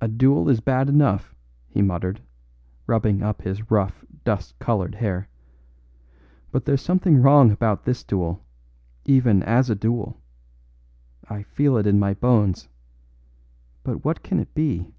[0.00, 1.34] "A duel is bad enough,"
[1.68, 2.22] he muttered,
[2.86, 5.28] rubbing up his rough dust coloured hair,
[6.52, 8.42] "but there's something wrong about this duel,
[9.04, 10.18] even as a duel.
[11.28, 12.70] I feel it in my bones.
[13.82, 14.94] But what can it be?"